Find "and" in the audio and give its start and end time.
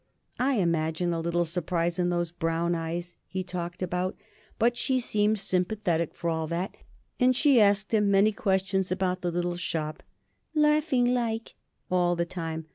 7.19-7.35